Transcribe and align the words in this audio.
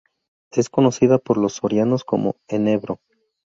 Es 0.51 0.67
conocida 0.71 1.19
por 1.19 1.37
lo 1.37 1.47
sorianos 1.47 2.03
como 2.03 2.35
"enebro". 2.47 3.01